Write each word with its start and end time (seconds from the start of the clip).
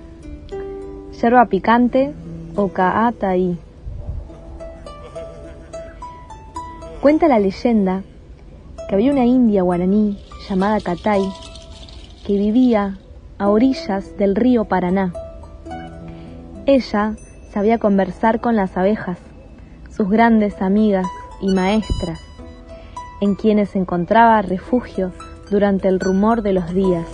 Yerba 1.22 1.46
picante 1.46 2.12
o 2.56 2.70
caataí. 2.70 3.60
Cuenta 7.04 7.28
la 7.28 7.38
leyenda 7.38 8.02
que 8.90 8.96
había 8.96 9.12
una 9.12 9.26
india 9.26 9.62
guaraní 9.62 10.18
llamada 10.50 10.80
Catay 10.80 11.22
que 12.26 12.34
vivía 12.34 12.98
a 13.38 13.50
orillas 13.50 14.18
del 14.18 14.36
río 14.36 14.66
Paraná. 14.66 15.14
Ella 16.66 17.16
sabía 17.54 17.78
conversar 17.78 18.42
con 18.42 18.56
las 18.56 18.76
abejas, 18.76 19.20
sus 19.96 20.10
grandes 20.10 20.64
amigas 20.64 21.06
y 21.42 21.54
maestras 21.54 22.25
en 23.26 23.34
quienes 23.34 23.76
encontraba 23.76 24.42
refugio 24.44 25.12
durante 25.50 25.88
el 25.88 26.00
rumor 26.00 26.44
de 26.44 26.54
los 26.54 26.73
días. 26.73 27.08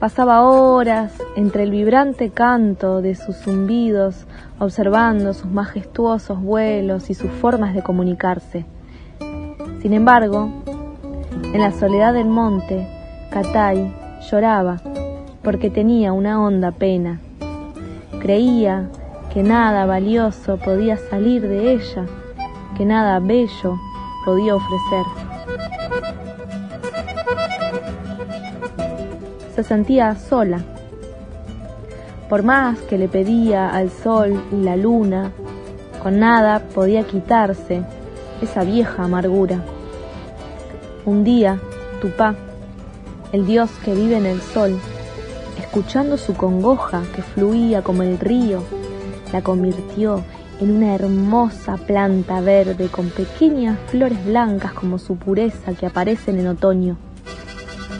Pasaba 0.00 0.42
horas 0.42 1.12
entre 1.36 1.62
el 1.62 1.70
vibrante 1.70 2.30
canto 2.30 3.00
de 3.00 3.14
sus 3.14 3.36
zumbidos, 3.36 4.26
observando 4.58 5.34
sus 5.34 5.48
majestuosos 5.50 6.42
vuelos 6.42 7.10
y 7.10 7.14
sus 7.14 7.30
formas 7.30 7.74
de 7.74 7.82
comunicarse. 7.82 8.64
Sin 9.80 9.92
embargo, 9.92 10.48
en 11.54 11.60
la 11.60 11.70
soledad 11.70 12.12
del 12.12 12.28
monte, 12.28 12.88
Katay 13.30 13.94
lloraba 14.28 14.80
porque 15.44 15.70
tenía 15.70 16.12
una 16.12 16.42
honda 16.42 16.72
pena. 16.72 17.20
Creía 18.20 18.88
que 19.32 19.44
nada 19.44 19.86
valioso 19.86 20.56
podía 20.56 20.96
salir 20.96 21.46
de 21.46 21.72
ella, 21.72 22.06
que 22.76 22.84
nada 22.84 23.20
bello 23.20 23.78
podía 24.24 24.54
ofrecer. 24.56 25.04
Se 29.54 29.62
sentía 29.62 30.16
sola. 30.16 30.62
Por 32.28 32.42
más 32.42 32.78
que 32.80 32.96
le 32.96 33.08
pedía 33.08 33.68
al 33.68 33.90
sol 33.90 34.42
y 34.50 34.62
la 34.62 34.76
luna, 34.76 35.32
con 36.02 36.18
nada 36.18 36.60
podía 36.74 37.04
quitarse 37.04 37.82
esa 38.40 38.64
vieja 38.64 39.04
amargura. 39.04 39.62
Un 41.04 41.24
día, 41.24 41.60
Tupá, 42.00 42.34
el 43.32 43.46
dios 43.46 43.70
que 43.84 43.94
vive 43.94 44.16
en 44.16 44.26
el 44.26 44.40
sol, 44.40 44.78
escuchando 45.58 46.16
su 46.16 46.34
congoja 46.34 47.02
que 47.14 47.22
fluía 47.22 47.82
como 47.82 48.02
el 48.02 48.18
río, 48.18 48.62
la 49.32 49.42
convirtió 49.42 50.22
en 50.62 50.70
una 50.70 50.94
hermosa 50.94 51.76
planta 51.76 52.40
verde 52.40 52.86
con 52.86 53.10
pequeñas 53.10 53.76
flores 53.90 54.24
blancas 54.24 54.72
como 54.72 54.96
su 55.00 55.16
pureza 55.16 55.72
que 55.72 55.86
aparecen 55.86 56.38
en 56.38 56.46
otoño. 56.46 56.96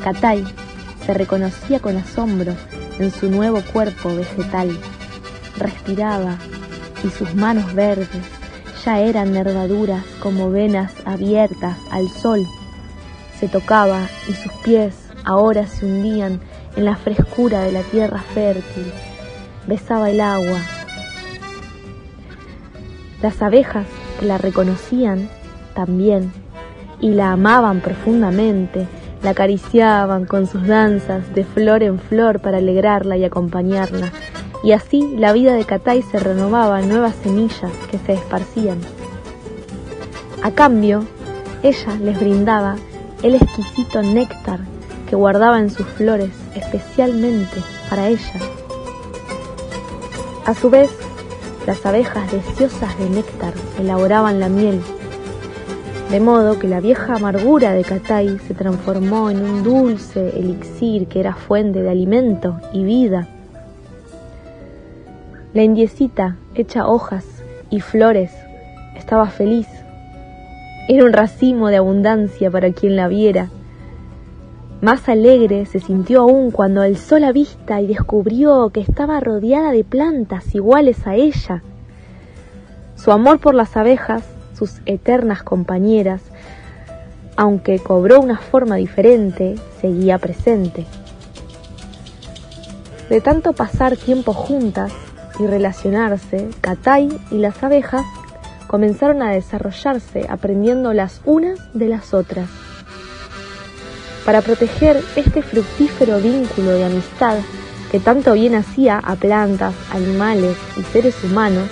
Katay 0.04 0.44
se 1.04 1.12
reconocía 1.12 1.80
con 1.80 1.96
asombro 1.96 2.54
en 3.00 3.10
su 3.10 3.28
nuevo 3.28 3.60
cuerpo 3.72 4.14
vegetal. 4.14 4.70
Respiraba 5.58 6.36
y 7.02 7.08
sus 7.08 7.34
manos 7.34 7.74
verdes 7.74 8.08
ya 8.84 9.00
eran 9.00 9.32
nervaduras 9.32 10.04
como 10.20 10.52
venas 10.52 10.92
abiertas 11.04 11.76
al 11.90 12.08
sol. 12.08 12.46
Se 13.40 13.48
tocaba 13.48 14.06
y 14.28 14.34
sus 14.34 14.52
pies 14.64 15.08
ahora 15.24 15.66
se 15.66 15.84
hundían 15.84 16.40
en 16.76 16.84
la 16.84 16.94
frescura 16.94 17.62
de 17.62 17.72
la 17.72 17.82
tierra 17.82 18.20
fértil. 18.20 18.92
Besaba 19.66 20.10
el 20.10 20.20
agua 20.20 20.60
las 23.22 23.40
abejas 23.40 23.86
que 24.18 24.26
la 24.26 24.36
reconocían 24.36 25.28
también 25.74 26.32
y 27.00 27.12
la 27.12 27.32
amaban 27.32 27.80
profundamente, 27.80 28.86
la 29.22 29.30
acariciaban 29.30 30.26
con 30.26 30.46
sus 30.46 30.66
danzas 30.66 31.34
de 31.34 31.44
flor 31.44 31.82
en 31.82 31.98
flor 31.98 32.40
para 32.40 32.58
alegrarla 32.58 33.16
y 33.16 33.24
acompañarla. 33.24 34.10
Y 34.64 34.72
así 34.72 35.16
la 35.16 35.32
vida 35.32 35.54
de 35.54 35.64
Katay 35.64 36.02
se 36.02 36.18
renovaba 36.18 36.80
en 36.80 36.88
nuevas 36.88 37.14
semillas 37.16 37.72
que 37.90 37.98
se 37.98 38.12
esparcían. 38.14 38.78
A 40.42 40.50
cambio, 40.50 41.04
ella 41.62 41.96
les 42.00 42.18
brindaba 42.18 42.76
el 43.22 43.36
exquisito 43.36 44.02
néctar 44.02 44.60
que 45.08 45.16
guardaba 45.16 45.58
en 45.58 45.70
sus 45.70 45.86
flores 45.86 46.30
especialmente 46.54 47.60
para 47.88 48.08
ella. 48.08 48.40
A 50.44 50.54
su 50.54 50.70
vez, 50.70 50.90
las 51.66 51.84
abejas 51.86 52.30
deseosas 52.32 52.98
de 52.98 53.08
néctar 53.08 53.52
elaboraban 53.78 54.40
la 54.40 54.48
miel, 54.48 54.80
de 56.10 56.20
modo 56.20 56.58
que 56.58 56.68
la 56.68 56.80
vieja 56.80 57.14
amargura 57.14 57.72
de 57.72 57.84
Catay 57.84 58.38
se 58.40 58.54
transformó 58.54 59.30
en 59.30 59.42
un 59.42 59.62
dulce 59.62 60.38
elixir 60.38 61.06
que 61.06 61.20
era 61.20 61.34
fuente 61.34 61.82
de 61.82 61.90
alimento 61.90 62.60
y 62.72 62.84
vida. 62.84 63.28
La 65.54 65.62
indiecita, 65.62 66.36
hecha 66.54 66.86
hojas 66.86 67.24
y 67.70 67.80
flores, 67.80 68.32
estaba 68.96 69.28
feliz. 69.28 69.68
Era 70.88 71.04
un 71.04 71.12
racimo 71.12 71.68
de 71.68 71.76
abundancia 71.76 72.50
para 72.50 72.72
quien 72.72 72.96
la 72.96 73.08
viera. 73.08 73.48
Más 74.82 75.08
alegre 75.08 75.64
se 75.64 75.78
sintió 75.78 76.22
aún 76.22 76.50
cuando 76.50 76.82
alzó 76.82 77.20
la 77.20 77.30
vista 77.30 77.80
y 77.80 77.86
descubrió 77.86 78.70
que 78.70 78.80
estaba 78.80 79.20
rodeada 79.20 79.70
de 79.70 79.84
plantas 79.84 80.56
iguales 80.56 81.06
a 81.06 81.14
ella. 81.14 81.62
Su 82.96 83.12
amor 83.12 83.38
por 83.38 83.54
las 83.54 83.76
abejas, 83.76 84.24
sus 84.58 84.80
eternas 84.84 85.44
compañeras, 85.44 86.20
aunque 87.36 87.78
cobró 87.78 88.18
una 88.18 88.38
forma 88.38 88.74
diferente, 88.74 89.54
seguía 89.80 90.18
presente. 90.18 90.84
De 93.08 93.20
tanto 93.20 93.52
pasar 93.52 93.96
tiempo 93.96 94.32
juntas 94.32 94.92
y 95.38 95.46
relacionarse, 95.46 96.50
Katay 96.60 97.08
y 97.30 97.38
las 97.38 97.62
abejas 97.62 98.04
comenzaron 98.66 99.22
a 99.22 99.30
desarrollarse 99.30 100.26
aprendiendo 100.28 100.92
las 100.92 101.20
unas 101.24 101.72
de 101.72 101.86
las 101.86 102.14
otras. 102.14 102.61
Para 104.24 104.40
proteger 104.40 105.02
este 105.16 105.42
fructífero 105.42 106.18
vínculo 106.18 106.70
de 106.70 106.84
amistad 106.84 107.38
que 107.90 107.98
tanto 107.98 108.32
bien 108.34 108.54
hacía 108.54 108.98
a 108.98 109.16
plantas, 109.16 109.74
animales 109.90 110.56
y 110.76 110.82
seres 110.82 111.14
humanos, 111.24 111.68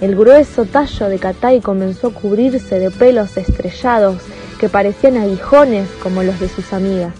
el 0.00 0.14
grueso 0.14 0.66
tallo 0.66 1.08
de 1.08 1.18
Catay 1.18 1.60
comenzó 1.60 2.08
a 2.08 2.14
cubrirse 2.14 2.78
de 2.78 2.90
pelos 2.90 3.36
estrellados 3.36 4.22
que 4.60 4.68
parecían 4.68 5.16
aguijones 5.16 5.88
como 6.02 6.22
los 6.22 6.38
de 6.38 6.48
sus 6.48 6.72
amigas, 6.72 7.14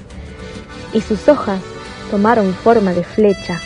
y 0.93 1.01
sus 1.01 1.29
hojas 1.29 1.61
tomaron 2.11 2.55
forma 2.55 2.93
de 2.93 3.03
flecha. 3.03 3.61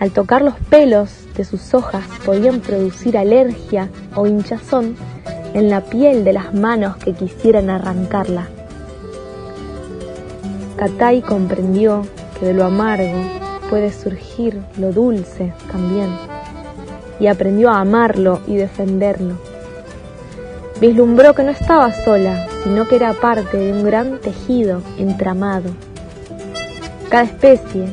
Al 0.00 0.10
tocar 0.10 0.42
los 0.42 0.54
pelos 0.68 1.10
de 1.36 1.44
sus 1.44 1.74
hojas 1.74 2.04
podían 2.24 2.60
producir 2.60 3.16
alergia 3.16 3.88
o 4.14 4.26
hinchazón 4.26 4.96
en 5.54 5.70
la 5.70 5.80
piel 5.80 6.24
de 6.24 6.34
las 6.34 6.52
manos 6.54 6.96
que 6.96 7.14
quisieran 7.14 7.70
arrancarla. 7.70 8.48
Katay 10.78 11.22
comprendió 11.22 12.06
que 12.38 12.46
de 12.46 12.54
lo 12.54 12.64
amargo 12.64 13.20
puede 13.68 13.92
surgir 13.92 14.62
lo 14.78 14.92
dulce 14.92 15.52
también. 15.70 16.08
y 17.20 17.26
aprendió 17.26 17.70
a 17.70 17.80
amarlo 17.80 18.40
y 18.46 18.54
defenderlo. 18.54 19.34
Vislumbró 20.80 21.34
que 21.34 21.42
no 21.42 21.50
estaba 21.50 21.92
sola, 21.92 22.46
sino 22.62 22.86
que 22.86 22.94
era 22.94 23.12
parte 23.12 23.56
de 23.56 23.72
un 23.72 23.82
gran 23.82 24.18
tejido 24.18 24.82
entramado. 24.98 25.70
Cada 27.08 27.24
especie, 27.24 27.88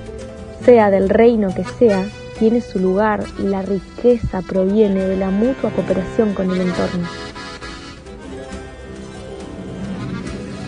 sea 0.63 0.91
del 0.91 1.09
reino 1.09 1.55
que 1.55 1.63
sea, 1.63 2.05
tiene 2.37 2.61
su 2.61 2.77
lugar 2.77 3.23
y 3.39 3.47
la 3.47 3.63
riqueza 3.63 4.43
proviene 4.43 5.07
de 5.07 5.17
la 5.17 5.31
mutua 5.31 5.71
cooperación 5.71 6.35
con 6.35 6.51
el 6.51 6.61
entorno. 6.61 7.07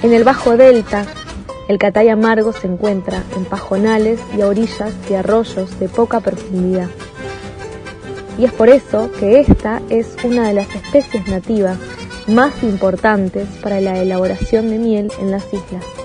En 0.01 0.13
el 0.13 0.23
Bajo 0.23 0.57
Delta, 0.57 1.05
el 1.67 1.77
catay 1.77 2.09
amargo 2.09 2.53
se 2.53 2.67
encuentra 2.67 3.23
en 3.35 3.45
pajonales 3.45 4.19
y 4.37 4.41
a 4.41 4.47
orillas 4.47 4.93
de 5.09 5.17
arroyos 5.17 5.79
de 5.79 5.89
poca 5.89 6.19
profundidad. 6.21 6.89
Y 8.37 8.45
es 8.45 8.53
por 8.53 8.69
eso 8.69 9.11
que 9.19 9.39
esta 9.39 9.81
es 9.89 10.15
una 10.23 10.47
de 10.47 10.53
las 10.53 10.73
especies 10.73 11.27
nativas 11.27 11.77
más 12.27 12.63
importantes 12.63 13.47
para 13.61 13.81
la 13.81 13.99
elaboración 13.99 14.69
de 14.69 14.77
miel 14.77 15.11
en 15.19 15.31
las 15.31 15.45
islas. 15.53 15.96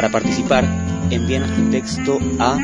Para 0.00 0.12
participar, 0.12 0.64
envíanos 1.10 1.50
tu 1.50 1.70
texto 1.70 2.18
a 2.38 2.56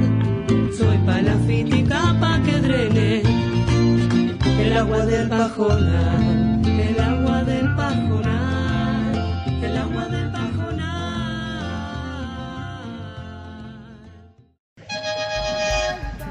Soy 0.76 0.98
palafita 1.06 1.76
capa 1.88 2.42
que 2.44 2.58
drene 2.58 3.22
el 4.58 4.76
agua 4.76 5.06
del 5.06 5.28
pajonal, 5.28 6.53